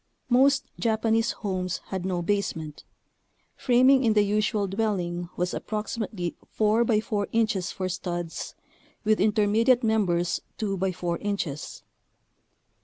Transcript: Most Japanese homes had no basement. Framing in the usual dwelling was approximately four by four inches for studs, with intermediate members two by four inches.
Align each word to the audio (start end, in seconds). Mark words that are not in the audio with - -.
Most 0.29 0.65
Japanese 0.79 1.29
homes 1.29 1.77
had 1.89 2.05
no 2.07 2.23
basement. 2.23 2.83
Framing 3.55 4.03
in 4.03 4.13
the 4.13 4.23
usual 4.23 4.65
dwelling 4.65 5.29
was 5.37 5.53
approximately 5.53 6.35
four 6.49 6.83
by 6.83 6.99
four 6.99 7.27
inches 7.31 7.71
for 7.71 7.87
studs, 7.87 8.55
with 9.03 9.19
intermediate 9.21 9.83
members 9.83 10.41
two 10.57 10.75
by 10.75 10.91
four 10.91 11.19
inches. 11.19 11.83